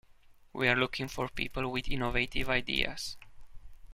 We 0.53 0.67
are 0.67 0.75
looking 0.75 1.07
for 1.09 1.29
people 1.29 1.71
with 1.71 1.87
innovative 1.87 2.49
ideas. 2.49 3.17